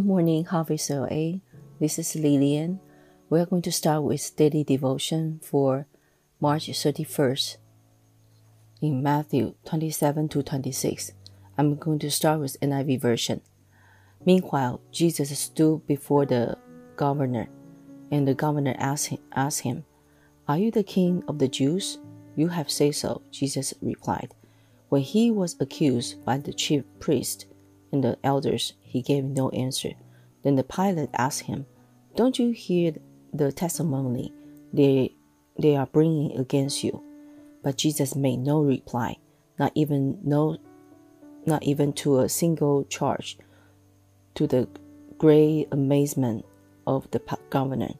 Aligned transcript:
Good 0.00 0.06
morning, 0.06 0.46
Harvest 0.46 0.88
LA. 0.88 1.40
This 1.78 1.98
is 1.98 2.16
Lillian. 2.16 2.80
We 3.28 3.38
are 3.38 3.44
going 3.44 3.60
to 3.60 3.70
start 3.70 4.02
with 4.02 4.34
daily 4.34 4.64
devotion 4.64 5.40
for 5.42 5.86
March 6.40 6.68
31st 6.70 7.58
in 8.80 9.02
Matthew 9.02 9.56
27 9.66 10.30
to 10.30 10.42
26. 10.42 11.12
I'm 11.58 11.76
going 11.76 11.98
to 11.98 12.10
start 12.10 12.40
with 12.40 12.58
NIV 12.62 12.98
version. 12.98 13.42
Meanwhile, 14.24 14.80
Jesus 14.90 15.38
stood 15.38 15.86
before 15.86 16.24
the 16.24 16.56
governor, 16.96 17.50
and 18.10 18.26
the 18.26 18.32
governor 18.32 18.74
asked 18.78 19.08
him, 19.08 19.18
asked 19.32 19.60
him, 19.60 19.84
Are 20.48 20.56
you 20.56 20.70
the 20.70 20.82
king 20.82 21.22
of 21.28 21.38
the 21.38 21.48
Jews? 21.48 21.98
You 22.36 22.48
have 22.48 22.70
said 22.70 22.94
so, 22.94 23.20
Jesus 23.30 23.74
replied. 23.82 24.34
When 24.88 25.02
he 25.02 25.30
was 25.30 25.60
accused 25.60 26.24
by 26.24 26.38
the 26.38 26.54
chief 26.54 26.84
priest 27.00 27.44
and 27.92 28.04
the 28.04 28.18
elders, 28.22 28.74
he 28.80 29.02
gave 29.02 29.24
no 29.24 29.50
answer. 29.50 29.92
Then 30.42 30.56
the 30.56 30.64
Pilate 30.64 31.10
asked 31.14 31.42
him, 31.42 31.66
Don't 32.16 32.38
you 32.38 32.50
hear 32.50 32.94
the 33.32 33.52
testimony 33.52 34.32
they, 34.72 35.14
they 35.58 35.76
are 35.76 35.86
bringing 35.86 36.38
against 36.38 36.84
you? 36.84 37.02
But 37.62 37.76
Jesus 37.76 38.16
made 38.16 38.38
no 38.38 38.62
reply, 38.62 39.16
not 39.58 39.72
even 39.74 40.18
no, 40.22 40.56
not 41.46 41.62
even 41.62 41.92
to 41.94 42.20
a 42.20 42.28
single 42.28 42.84
charge, 42.84 43.38
to 44.34 44.46
the 44.46 44.68
great 45.18 45.68
amazement 45.72 46.46
of 46.86 47.10
the 47.10 47.20
governor. 47.50 47.94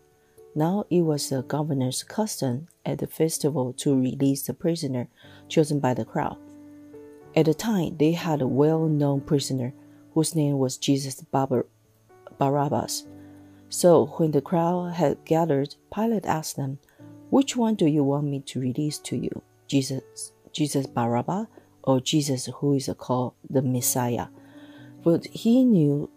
Now 0.54 0.84
it 0.90 1.02
was 1.02 1.28
the 1.28 1.42
governor's 1.42 2.02
custom 2.02 2.68
at 2.84 2.98
the 2.98 3.06
festival 3.06 3.72
to 3.74 4.00
release 4.00 4.42
the 4.42 4.54
prisoner 4.54 5.08
chosen 5.48 5.78
by 5.78 5.94
the 5.94 6.04
crowd. 6.04 6.38
At 7.36 7.44
the 7.44 7.54
time, 7.54 7.96
they 7.98 8.12
had 8.12 8.42
a 8.42 8.48
well 8.48 8.86
known 8.86 9.20
prisoner 9.20 9.72
whose 10.14 10.34
name 10.34 10.58
was 10.58 10.76
Jesus 10.76 11.24
Barabbas. 12.38 13.06
So 13.68 14.06
when 14.16 14.32
the 14.32 14.40
crowd 14.40 14.94
had 14.94 15.24
gathered, 15.24 15.76
Pilate 15.94 16.26
asked 16.26 16.56
them, 16.56 16.78
Which 17.30 17.56
one 17.56 17.76
do 17.76 17.86
you 17.86 18.02
want 18.02 18.26
me 18.26 18.40
to 18.40 18.60
release 18.60 18.98
to 18.98 19.16
you? 19.16 19.42
Jesus, 19.68 20.32
Jesus 20.52 20.86
Barabbas 20.86 21.46
or 21.84 22.00
Jesus 22.00 22.48
who 22.56 22.74
is 22.74 22.90
called 22.98 23.34
the 23.48 23.62
Messiah? 23.62 24.26
But 25.04 25.26
he 25.26 25.64
knew 25.64 26.10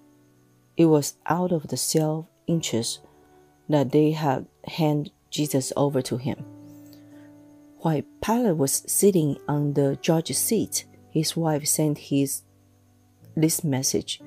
it 0.75 0.85
was 0.85 1.16
out 1.28 1.52
of 1.52 1.67
the 1.67 1.78
self 1.78 2.25
interest 2.47 3.02
that 3.69 3.91
they 3.91 4.11
had 4.11 4.47
handed 4.66 5.11
Jesus 5.30 5.72
over 5.78 6.02
to 6.02 6.17
him. 6.17 6.44
While 7.78 8.02
Pilate 8.23 8.57
was 8.57 8.83
sitting 8.88 9.38
on 9.47 9.73
the 9.73 9.97
judge's 10.02 10.38
seat, 10.38 10.85
his 11.11 11.35
wife 11.35 11.67
sent 11.67 11.97
his 11.97 12.41
this 13.36 13.64
message 13.64 14.22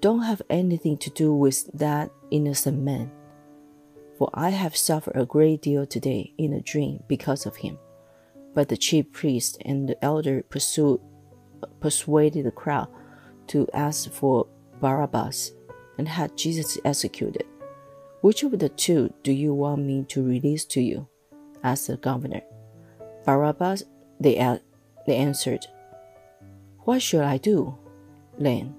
Don't 0.00 0.22
have 0.22 0.42
anything 0.50 0.98
to 0.98 1.10
do 1.10 1.34
with 1.34 1.70
that 1.72 2.10
innocent 2.30 2.78
man, 2.78 3.10
for 4.18 4.30
I 4.34 4.50
have 4.50 4.76
suffered 4.76 5.16
a 5.16 5.26
great 5.26 5.62
deal 5.62 5.86
today 5.86 6.32
in 6.38 6.52
a 6.52 6.60
dream 6.60 7.02
because 7.08 7.46
of 7.46 7.56
him. 7.56 7.78
But 8.54 8.68
the 8.68 8.76
chief 8.76 9.10
priest 9.12 9.58
and 9.64 9.88
the 9.88 10.04
elder 10.04 10.42
pursued, 10.42 11.00
persuaded 11.80 12.46
the 12.46 12.50
crowd 12.50 12.88
to 13.48 13.68
ask 13.72 14.10
for 14.10 14.46
Barabbas 14.80 15.52
and 15.98 16.08
had 16.08 16.36
Jesus 16.36 16.78
executed. 16.84 17.44
Which 18.20 18.42
of 18.42 18.58
the 18.58 18.68
two 18.68 19.12
do 19.22 19.32
you 19.32 19.52
want 19.52 19.82
me 19.82 20.04
to 20.08 20.22
release 20.24 20.64
to 20.66 20.80
you? 20.80 21.08
asked 21.62 21.88
the 21.88 21.96
governor. 21.96 22.42
Barabbas, 23.24 23.84
they, 24.20 24.34
they 25.06 25.16
answered. 25.16 25.66
What 26.80 27.02
should 27.02 27.22
I 27.22 27.38
do? 27.38 27.78
Then, 28.38 28.74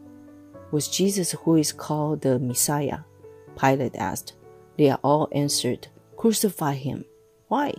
was 0.72 0.88
Jesus 0.88 1.32
who 1.32 1.56
is 1.56 1.72
called 1.72 2.22
the 2.22 2.40
Messiah? 2.40 3.00
Pilate 3.58 3.96
asked. 3.96 4.34
They 4.78 4.92
all 4.92 5.30
answered, 5.32 5.88
Crucify 6.18 6.74
him. 6.74 7.06
Why? 7.48 7.74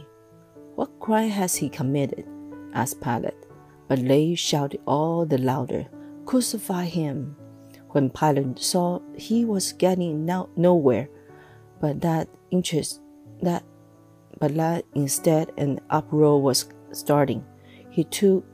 What 0.75 1.01
crime 1.01 1.31
has 1.31 1.57
he 1.57 1.69
committed? 1.69 2.27
asked 2.73 3.01
Pilate. 3.01 3.35
But 3.89 4.07
they 4.07 4.35
shouted 4.35 4.81
all 4.87 5.27
the 5.27 5.39
louder, 5.39 5.87
Crucify 6.25 6.85
him. 6.85 7.37
When 7.91 8.11
Pilate 8.11 8.59
saw 8.59 9.01
he 9.17 9.45
was 9.45 9.73
getting 9.73 10.25
no, 10.25 10.49
nowhere, 10.57 11.09
but 11.81 12.01
that 12.01 12.29
interest 12.51 13.01
that 13.43 13.65
but 14.39 14.55
that 14.57 14.85
instead 14.95 15.53
an 15.57 15.81
uproar 15.91 16.41
was 16.41 16.69
starting, 16.93 17.45
he 17.91 18.05
took 18.05 18.45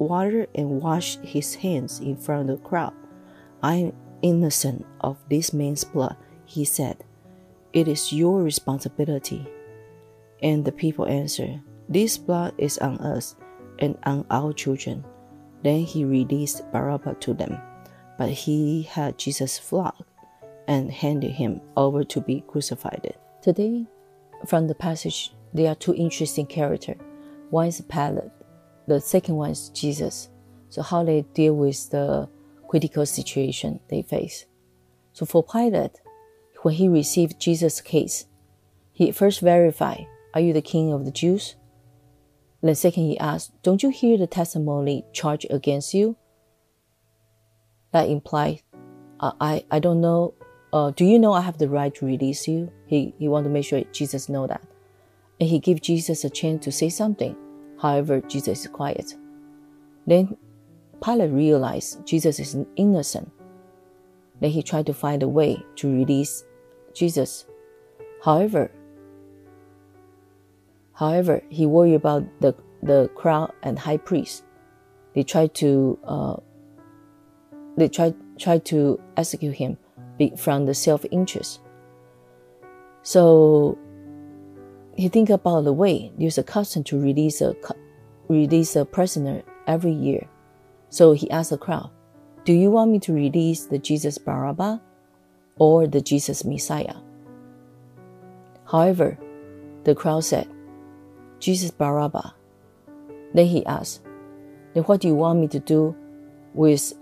water 0.00 0.46
and 0.54 0.80
washed 0.82 1.20
his 1.20 1.54
hands 1.54 2.00
in 2.00 2.16
front 2.16 2.50
of 2.50 2.62
the 2.62 2.68
crowd. 2.68 2.94
I 3.62 3.74
am 3.76 3.92
innocent 4.22 4.86
of 5.00 5.18
this 5.28 5.52
man's 5.52 5.84
blood, 5.84 6.16
he 6.44 6.64
said. 6.64 7.04
It 7.72 7.86
is 7.86 8.12
your 8.12 8.42
responsibility. 8.42 9.46
And 10.42 10.64
the 10.64 10.72
people 10.72 11.06
answered, 11.06 11.60
This 11.88 12.18
blood 12.18 12.54
is 12.58 12.78
on 12.78 12.98
us 12.98 13.36
and 13.78 13.96
on 14.04 14.24
our 14.30 14.52
children. 14.52 15.04
Then 15.62 15.80
he 15.80 16.04
released 16.04 16.70
Barabbas 16.72 17.16
to 17.20 17.34
them, 17.34 17.58
but 18.18 18.30
he 18.30 18.82
had 18.82 19.18
Jesus 19.18 19.58
flogged 19.58 20.04
and 20.66 20.90
handed 20.90 21.32
him 21.32 21.60
over 21.76 22.04
to 22.04 22.20
be 22.20 22.42
crucified. 22.46 23.14
Today, 23.42 23.86
from 24.46 24.68
the 24.68 24.74
passage, 24.74 25.32
there 25.52 25.70
are 25.70 25.74
two 25.74 25.94
interesting 25.94 26.46
characters. 26.46 26.96
One 27.50 27.66
is 27.66 27.80
Pilate, 27.82 28.30
the 28.90 29.00
second 29.00 29.36
one 29.36 29.50
is 29.50 29.68
Jesus. 29.68 30.28
So 30.68 30.82
how 30.82 31.04
they 31.04 31.22
deal 31.34 31.54
with 31.54 31.90
the 31.90 32.28
critical 32.68 33.06
situation 33.06 33.78
they 33.88 34.02
face. 34.02 34.46
So 35.12 35.24
for 35.24 35.44
Pilate, 35.44 36.00
when 36.62 36.74
he 36.74 36.88
received 36.88 37.40
Jesus' 37.40 37.80
case, 37.80 38.26
he 38.92 39.12
first 39.12 39.40
verified, 39.40 40.06
Are 40.34 40.40
you 40.40 40.52
the 40.52 40.60
king 40.60 40.92
of 40.92 41.04
the 41.04 41.12
Jews? 41.12 41.54
Then 42.62 42.74
second 42.74 43.04
he 43.04 43.18
asked, 43.18 43.52
Don't 43.62 43.82
you 43.82 43.90
hear 43.90 44.18
the 44.18 44.26
testimony 44.26 45.04
charged 45.12 45.46
against 45.50 45.94
you? 45.94 46.16
That 47.92 48.08
implied, 48.08 48.62
I, 49.20 49.64
I 49.70 49.78
don't 49.78 50.00
know, 50.00 50.34
uh, 50.72 50.90
do 50.90 51.04
you 51.04 51.18
know 51.18 51.32
I 51.32 51.42
have 51.42 51.58
the 51.58 51.68
right 51.68 51.94
to 51.94 52.06
release 52.06 52.48
you? 52.48 52.72
He, 52.86 53.14
he 53.18 53.28
wanted 53.28 53.44
to 53.44 53.50
make 53.50 53.66
sure 53.66 53.82
Jesus 53.92 54.28
know 54.28 54.48
that. 54.48 54.62
And 55.38 55.48
he 55.48 55.60
gave 55.60 55.80
Jesus 55.80 56.24
a 56.24 56.30
chance 56.30 56.64
to 56.64 56.72
say 56.72 56.88
something. 56.88 57.36
However, 57.80 58.20
Jesus 58.20 58.60
is 58.60 58.66
quiet. 58.68 59.16
Then 60.06 60.36
Pilate 61.02 61.30
realized 61.30 62.06
Jesus 62.06 62.38
is 62.38 62.56
innocent. 62.76 63.30
Then 64.40 64.50
he 64.50 64.62
tried 64.62 64.86
to 64.86 64.94
find 64.94 65.22
a 65.22 65.28
way 65.28 65.62
to 65.76 65.92
release 65.92 66.44
Jesus. 66.94 67.46
However, 68.22 68.70
however, 70.94 71.42
he 71.48 71.66
worried 71.66 71.94
about 71.94 72.24
the, 72.40 72.54
the 72.82 73.08
crowd 73.14 73.52
and 73.62 73.78
high 73.78 73.96
priest. 73.96 74.44
They 75.14 75.22
tried 75.22 75.54
to 75.54 75.98
uh, 76.04 76.36
they 77.76 77.88
tried 77.88 78.14
tried 78.38 78.64
to 78.66 79.00
execute 79.16 79.56
him 79.56 79.76
from 80.36 80.66
the 80.66 80.74
self 80.74 81.04
interest. 81.10 81.60
So 83.02 83.78
he 85.00 85.08
think 85.08 85.30
about 85.30 85.64
the 85.64 85.72
way 85.72 86.12
there's 86.18 86.38
a 86.38 86.42
custom 86.42 86.84
to 86.84 87.00
release 87.00 87.40
a 87.40 87.54
release 88.28 88.76
a 88.76 88.84
prisoner 88.84 89.42
every 89.66 89.92
year. 89.92 90.28
So 90.90 91.12
he 91.12 91.30
asked 91.30 91.50
the 91.50 91.58
crowd, 91.58 91.90
"Do 92.44 92.52
you 92.52 92.70
want 92.70 92.90
me 92.90 92.98
to 93.00 93.12
release 93.12 93.66
the 93.66 93.78
Jesus 93.78 94.18
Barabbas 94.18 94.80
or 95.56 95.86
the 95.86 96.00
Jesus 96.00 96.44
Messiah?" 96.44 96.96
However, 98.66 99.18
the 99.84 99.94
crowd 99.94 100.24
said, 100.24 100.46
"Jesus 101.38 101.70
Barabbas." 101.70 102.32
Then 103.32 103.46
he 103.46 103.64
asked, 103.66 104.02
"Then 104.74 104.84
what 104.84 105.00
do 105.00 105.08
you 105.08 105.14
want 105.14 105.40
me 105.40 105.48
to 105.48 105.60
do 105.60 105.94
with 106.54 106.92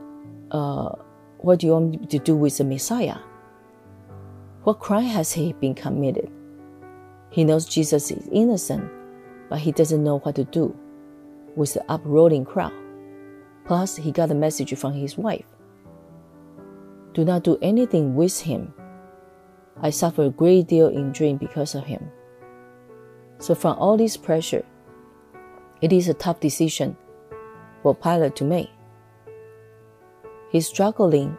uh, 0.50 0.92
what 1.38 1.58
do 1.58 1.66
you 1.66 1.72
want 1.72 2.00
me 2.00 2.06
to 2.06 2.18
do 2.18 2.36
with 2.36 2.58
the 2.58 2.64
Messiah? 2.64 3.18
What 4.64 4.78
crime 4.78 5.10
has 5.10 5.32
he 5.32 5.52
been 5.52 5.74
committed?" 5.74 6.30
He 7.30 7.44
knows 7.44 7.66
Jesus 7.66 8.10
is 8.10 8.28
innocent, 8.32 8.90
but 9.48 9.58
he 9.58 9.72
doesn't 9.72 10.02
know 10.02 10.18
what 10.20 10.36
to 10.36 10.44
do 10.44 10.76
with 11.56 11.74
the 11.74 11.84
uproaring 11.88 12.44
crowd. 12.44 12.72
Plus, 13.66 13.96
he 13.96 14.12
got 14.12 14.30
a 14.30 14.34
message 14.34 14.74
from 14.78 14.92
his 14.92 15.18
wife. 15.18 15.44
Do 17.12 17.24
not 17.24 17.44
do 17.44 17.58
anything 17.60 18.14
with 18.14 18.40
him. 18.40 18.72
I 19.82 19.90
suffer 19.90 20.24
a 20.24 20.30
great 20.30 20.68
deal 20.68 20.88
in 20.88 21.12
dream 21.12 21.36
because 21.36 21.74
of 21.74 21.84
him. 21.84 22.10
So 23.38 23.54
from 23.54 23.78
all 23.78 23.96
this 23.96 24.16
pressure, 24.16 24.64
it 25.80 25.92
is 25.92 26.08
a 26.08 26.14
tough 26.14 26.40
decision 26.40 26.96
for 27.82 27.94
Pilate 27.94 28.36
to 28.36 28.44
make. 28.44 28.70
He's 30.50 30.66
struggling 30.66 31.36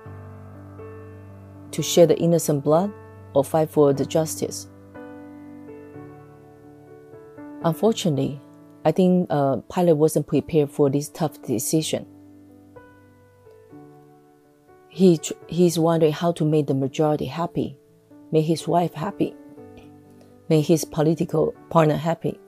to 1.72 1.82
shed 1.82 2.10
the 2.10 2.18
innocent 2.18 2.64
blood 2.64 2.92
or 3.34 3.44
fight 3.44 3.70
for 3.70 3.92
the 3.94 4.06
justice. 4.06 4.68
Unfortunately, 7.64 8.42
I 8.86 8.92
think 8.92 9.28
uh, 9.30 9.58
Pilate 9.74 9.98
wasn't 9.98 10.28
prepared 10.28 10.72
for 10.72 10.90
this 10.90 11.10
tough 11.10 11.42
decision. 11.42 12.06
he 14.90 15.20
he's 15.48 15.80
wondering 15.80 16.12
how 16.12 16.32
to 16.34 16.44
make 16.44 16.68
the 16.68 16.74
majority 16.74 17.26
happy, 17.26 17.78
make 18.32 18.46
his 18.46 18.68
wife 18.68 18.94
happy, 18.94 19.36
make 20.50 20.66
his 20.66 20.84
political 20.84 21.54
partner 21.70 21.96
happy. 21.96 22.40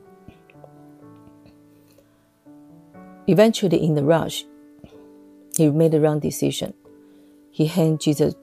Eventually, 3.28 3.82
in 3.82 3.96
the 3.96 4.04
rush, 4.04 4.44
he 5.56 5.70
made 5.70 5.92
the 5.92 6.02
wrong 6.02 6.20
decision. 6.20 6.74
He 7.52 7.68
handed 7.68 8.02
Jesus. 8.02 8.34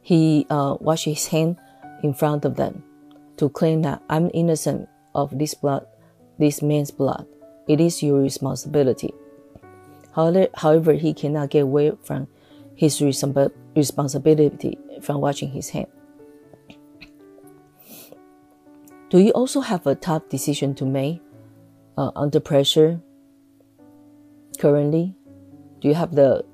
He 0.00 0.46
uh, 0.50 0.76
washed 0.80 1.04
his 1.04 1.26
hand 1.28 1.58
in 2.02 2.14
front 2.14 2.44
of 2.44 2.56
them 2.56 2.82
to 3.42 3.50
claim 3.50 3.82
that 3.82 4.00
I'm 4.08 4.30
innocent 4.32 4.88
of 5.16 5.36
this 5.36 5.52
blood, 5.52 5.84
this 6.38 6.62
man's 6.62 6.92
blood. 6.92 7.26
It 7.66 7.80
is 7.80 8.00
your 8.00 8.20
responsibility. 8.20 9.12
However, 10.14 10.92
he 10.92 11.12
cannot 11.12 11.50
get 11.50 11.64
away 11.64 11.90
from 12.04 12.28
his 12.76 13.02
responsibility 13.02 14.78
from 15.02 15.20
washing 15.20 15.50
his 15.50 15.70
hand. 15.70 15.88
Do 19.10 19.18
you 19.18 19.32
also 19.32 19.60
have 19.60 19.88
a 19.88 19.96
tough 19.96 20.28
decision 20.28 20.76
to 20.76 20.84
make 20.86 21.20
uh, 21.98 22.12
under 22.14 22.38
pressure 22.38 23.00
currently? 24.58 25.16
Do 25.80 25.88
you 25.88 25.94
have 25.94 26.14
the 26.14 26.44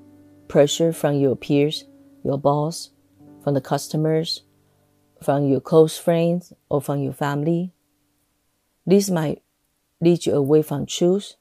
pressure 0.47 0.91
from 0.91 1.17
your 1.17 1.35
peers, 1.35 1.85
your 2.23 2.39
boss, 2.39 2.89
from 3.43 3.53
the 3.53 3.61
customers, 3.61 4.41
from 5.21 5.47
your 5.47 5.61
close 5.61 5.97
friends, 5.97 6.53
or 6.69 6.81
from 6.81 6.99
your 6.99 7.13
family? 7.13 7.73
This 8.85 9.09
might 9.09 9.41
lead 10.01 10.25
you 10.25 10.33
away 10.33 10.61
from 10.61 10.85
truth 10.85 11.35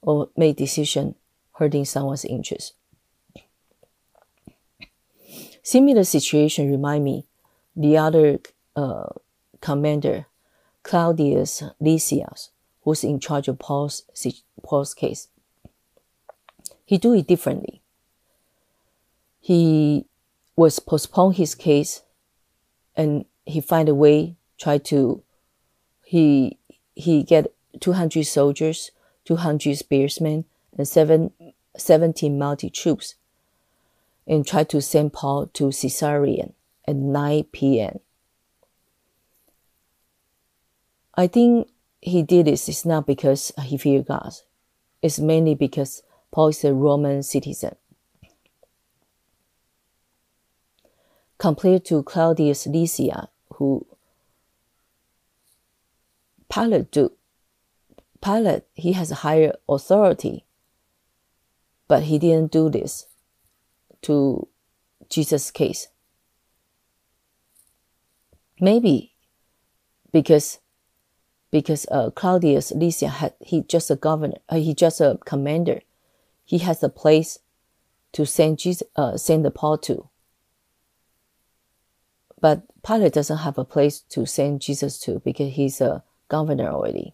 or 0.00 0.30
make 0.36 0.56
decision 0.56 1.14
hurting 1.52 1.84
someone's 1.84 2.24
interest. 2.24 2.74
Similar 5.62 6.04
situation 6.04 6.70
remind 6.70 7.04
me 7.04 7.26
the 7.74 7.98
other 7.98 8.38
uh, 8.76 9.08
commander, 9.60 10.26
Claudius 10.82 11.62
Lysias, 11.80 12.50
who's 12.82 13.02
in 13.02 13.18
charge 13.18 13.48
of 13.48 13.58
Paul's, 13.58 14.04
Paul's 14.62 14.94
case. 14.94 15.28
He 16.84 16.98
do 16.98 17.14
it 17.14 17.26
differently. 17.26 17.82
He 19.40 20.06
was 20.54 20.78
postpone 20.78 21.32
his 21.32 21.54
case 21.54 22.02
and 22.96 23.24
he 23.44 23.60
find 23.60 23.88
a 23.88 23.94
way, 23.94 24.36
try 24.58 24.78
to, 24.78 25.22
he, 26.04 26.58
he 26.94 27.22
get 27.22 27.52
200 27.80 28.24
soldiers, 28.24 28.90
200 29.24 29.76
spearsmen, 29.76 30.44
and 30.76 30.88
seven, 30.88 31.32
17 31.76 32.38
mounted 32.38 32.74
troops, 32.74 33.16
and 34.26 34.46
tried 34.46 34.68
to 34.70 34.80
send 34.80 35.12
Paul 35.12 35.46
to 35.54 35.70
Caesarea 35.70 36.50
at 36.86 36.96
9 36.96 37.44
p.m. 37.52 38.00
I 41.14 41.26
think 41.26 41.68
he 42.00 42.22
did 42.22 42.46
this 42.46 42.68
is 42.68 42.84
not 42.84 43.06
because 43.06 43.52
he 43.62 43.78
feared 43.78 44.06
God. 44.06 44.34
It's 45.02 45.18
mainly 45.18 45.54
because 45.54 46.02
Paul 46.30 46.48
is 46.48 46.64
a 46.64 46.74
Roman 46.74 47.22
citizen. 47.22 47.76
Compared 51.38 51.84
to 51.84 52.02
Claudius 52.02 52.66
Lysia, 52.66 53.28
who 53.54 53.86
Pilate 56.48 56.90
do, 56.90 57.12
Pilate, 58.22 58.64
he 58.74 58.92
has 58.92 59.10
higher 59.10 59.52
authority, 59.68 60.46
but 61.88 62.04
he 62.04 62.18
didn't 62.18 62.52
do 62.52 62.70
this 62.70 63.06
to 64.02 64.48
Jesus' 65.08 65.50
case. 65.50 65.88
Maybe 68.60 69.14
because 70.12 70.60
because 71.50 71.86
uh, 71.90 72.10
Claudius 72.10 72.72
Lysia 72.72 73.08
had 73.08 73.34
he 73.40 73.62
just 73.62 73.90
a 73.90 73.96
governor, 73.96 74.38
uh, 74.48 74.56
he 74.56 74.74
just 74.74 75.00
a 75.00 75.18
commander, 75.24 75.80
he 76.44 76.58
has 76.58 76.82
a 76.82 76.88
place 76.88 77.38
to 78.12 78.24
send 78.24 78.58
Jesus, 78.58 78.88
uh, 78.96 79.16
send 79.16 79.44
the 79.44 79.50
Paul 79.50 79.78
to. 79.78 80.08
But 82.46 82.62
Pilate 82.86 83.12
doesn't 83.12 83.38
have 83.38 83.58
a 83.58 83.64
place 83.64 83.98
to 84.10 84.24
send 84.24 84.60
Jesus 84.60 85.00
to 85.00 85.18
because 85.18 85.54
he's 85.54 85.80
a 85.80 86.04
governor 86.28 86.68
already. 86.68 87.12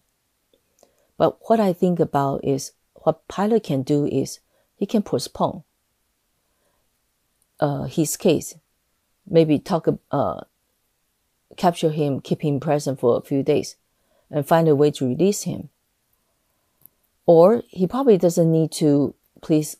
But 1.17 1.39
what 1.49 1.59
I 1.59 1.73
think 1.73 1.99
about 1.99 2.45
is 2.45 2.73
what 2.93 3.27
Pilate 3.27 3.63
can 3.63 3.81
do 3.81 4.05
is 4.05 4.41
he 4.75 4.85
can 4.85 5.01
postpone 5.01 5.63
uh, 7.59 7.85
his 7.85 8.15
case, 8.15 8.53
maybe 9.27 9.57
talk, 9.57 9.87
uh, 10.11 10.41
capture 11.57 11.89
him, 11.89 12.21
keep 12.21 12.43
him 12.43 12.59
present 12.59 12.99
for 12.99 13.17
a 13.17 13.21
few 13.21 13.41
days, 13.41 13.75
and 14.29 14.47
find 14.47 14.67
a 14.67 14.75
way 14.75 14.91
to 14.91 15.07
release 15.07 15.45
him. 15.49 15.69
Or 17.25 17.63
he 17.69 17.87
probably 17.87 18.19
doesn't 18.19 18.51
need 18.51 18.71
to 18.73 19.15
please 19.41 19.77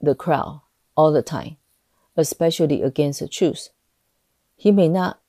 the 0.00 0.14
crowd 0.14 0.62
all 0.96 1.12
the 1.12 1.20
time, 1.20 1.58
especially 2.16 2.80
against 2.80 3.20
the 3.20 3.28
truth. 3.28 3.68
He 4.64 4.72
may 4.72 4.88
not 4.88 5.20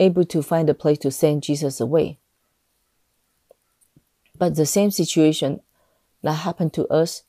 able 0.00 0.24
to 0.24 0.42
find 0.42 0.68
a 0.68 0.74
place 0.74 0.98
to 0.98 1.12
send 1.12 1.44
Jesus 1.44 1.80
away. 1.80 2.18
But 4.36 4.56
the 4.56 4.66
same 4.66 4.90
situation 4.90 5.60
that 6.24 6.32
happened 6.32 6.72
to 6.72 6.84
us, 6.88 7.22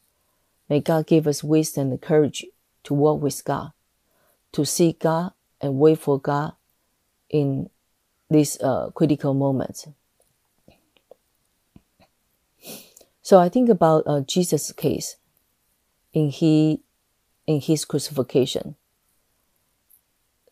may 0.68 0.80
God 0.80 1.06
give 1.06 1.28
us 1.28 1.44
wisdom 1.44 1.92
and 1.92 2.02
courage 2.02 2.44
to 2.86 2.96
walk 2.96 3.22
with 3.22 3.46
God, 3.46 3.74
to 4.54 4.66
seek 4.66 5.02
God 5.02 5.34
and 5.62 5.78
wait 5.78 6.00
for 6.00 6.20
God 6.20 6.54
in 7.30 7.70
these 8.32 8.60
uh, 8.62 8.90
critical 8.96 9.36
moments. 9.36 9.88
So 13.22 13.38
I 13.38 13.48
think 13.48 13.70
about 13.70 14.06
uh, 14.08 14.22
Jesus' 14.22 14.72
case 14.72 15.18
in 16.14 16.30
he 16.30 16.82
in 17.46 17.62
his 17.62 17.86
crucifixion. 17.86 18.75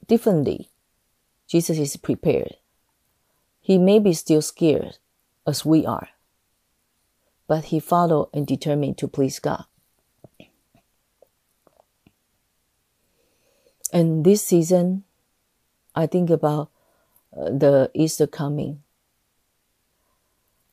Differently, 0.07 0.69
Jesus 1.47 1.77
is 1.77 1.97
prepared. 1.97 2.55
He 3.61 3.77
may 3.77 3.99
be 3.99 4.13
still 4.13 4.41
scared 4.41 4.97
as 5.45 5.65
we 5.65 5.85
are, 5.85 6.09
but 7.47 7.65
he 7.65 7.79
followed 7.79 8.29
and 8.33 8.47
determined 8.47 8.97
to 8.99 9.07
please 9.07 9.39
God. 9.39 9.65
And 13.91 14.25
this 14.25 14.43
season, 14.45 15.03
I 15.95 16.07
think 16.07 16.29
about 16.29 16.69
uh, 17.35 17.45
the 17.45 17.91
Easter 17.93 18.27
coming. 18.27 18.83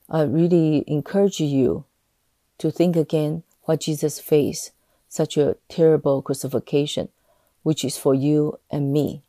I 0.08 0.22
really 0.22 0.84
encourage 0.86 1.40
you 1.40 1.84
to 2.58 2.70
think 2.70 2.96
again 2.96 3.42
what 3.62 3.80
Jesus 3.80 4.20
faced 4.20 4.72
such 5.08 5.36
a 5.36 5.56
terrible 5.68 6.22
crucifixion, 6.22 7.08
which 7.64 7.84
is 7.84 7.98
for 7.98 8.14
you 8.14 8.60
and 8.70 8.92
me. 8.92 9.24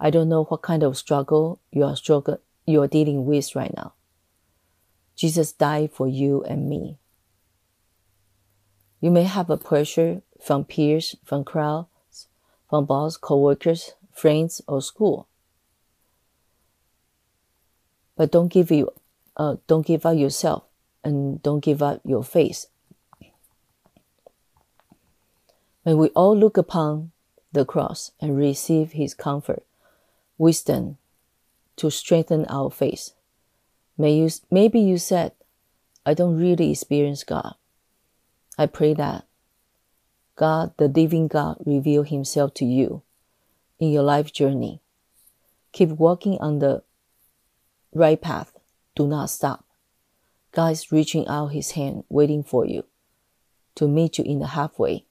I 0.00 0.10
don't 0.10 0.28
know 0.28 0.44
what 0.44 0.62
kind 0.62 0.82
of 0.82 0.96
struggle 0.96 1.60
you 1.70 1.84
are 1.84 1.94
struggle 1.94 2.40
you 2.66 2.82
are 2.82 2.88
dealing 2.88 3.24
with 3.24 3.54
right 3.54 3.72
now. 3.76 3.94
Jesus 5.14 5.52
died 5.52 5.92
for 5.92 6.08
you 6.08 6.42
and 6.44 6.68
me. 6.68 6.98
You 9.00 9.10
may 9.10 9.24
have 9.24 9.50
a 9.50 9.56
pressure 9.56 10.22
from 10.40 10.64
peers, 10.64 11.16
from 11.24 11.44
crowds, 11.44 12.28
from 12.68 12.84
boss, 12.84 13.16
co-workers, 13.16 13.94
friends, 14.12 14.60
or 14.66 14.82
school. 14.82 15.28
But 18.16 18.32
don't 18.32 18.48
give 18.48 18.70
you, 18.70 18.90
uh, 19.36 19.56
don't 19.66 19.86
give 19.86 20.04
up 20.04 20.16
yourself, 20.16 20.64
and 21.04 21.42
don't 21.42 21.60
give 21.60 21.82
up 21.82 22.00
your 22.04 22.24
faith. 22.24 22.66
May 25.84 25.94
we 25.94 26.08
all 26.08 26.36
look 26.36 26.56
upon 26.56 27.12
the 27.52 27.64
cross 27.64 28.12
and 28.20 28.36
receive 28.36 28.92
His 28.92 29.14
comfort 29.14 29.64
wisdom 30.38 30.96
to 31.76 31.90
strengthen 31.90 32.44
our 32.46 32.70
faith. 32.70 33.10
May 33.96 34.14
you, 34.14 34.30
maybe 34.50 34.78
you 34.78 34.98
said, 34.98 35.32
I 36.06 36.14
don't 36.14 36.38
really 36.38 36.70
experience 36.70 37.24
God. 37.24 37.54
I 38.56 38.66
pray 38.66 38.94
that 38.94 39.26
God, 40.36 40.72
the 40.76 40.88
living 40.88 41.26
God, 41.28 41.56
reveal 41.66 42.04
himself 42.04 42.54
to 42.54 42.64
you 42.64 43.02
in 43.80 43.90
your 43.90 44.04
life 44.04 44.32
journey. 44.32 44.80
Keep 45.72 45.90
walking 45.90 46.38
on 46.38 46.60
the 46.60 46.82
right 47.92 48.20
path. 48.20 48.56
Do 48.94 49.06
not 49.06 49.30
stop. 49.30 49.64
God 50.52 50.72
is 50.72 50.92
reaching 50.92 51.26
out 51.26 51.48
his 51.48 51.72
hand, 51.72 52.04
waiting 52.08 52.42
for 52.42 52.64
you 52.64 52.84
to 53.74 53.86
meet 53.86 54.18
you 54.18 54.24
in 54.24 54.38
the 54.38 54.48
halfway. 54.48 55.04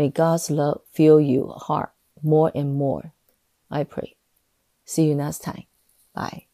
May 0.00 0.08
God's 0.08 0.50
love 0.50 0.80
fill 0.90 1.20
your 1.20 1.52
heart 1.52 1.92
more 2.22 2.50
and 2.54 2.74
more 2.74 3.12
I 3.70 3.84
pray. 3.84 4.16
See 4.86 5.04
you 5.04 5.14
next 5.14 5.40
time. 5.40 5.64
Bye. 6.14 6.46